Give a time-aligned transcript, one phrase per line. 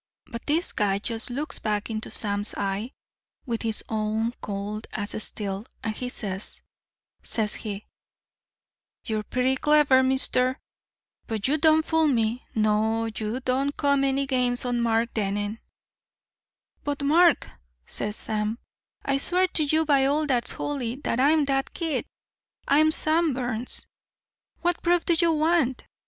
[0.25, 2.89] "But this guy just looks back into Sam's eye
[3.45, 6.63] with his own cold as steel, and he says,
[7.21, 7.85] says he:
[9.05, 10.57] 'You're pretty clever, mister,
[11.27, 12.43] but you don't fool me.
[12.55, 15.59] No, you don't come any games on Mark Dennen.'
[16.83, 17.51] "'But, Mark,'
[17.85, 18.57] says Sam,
[19.05, 22.07] 'I swear to you by all that's holy that I'm that kid
[22.67, 23.85] I'm Sam Burns.
[24.61, 25.83] What proof do you want?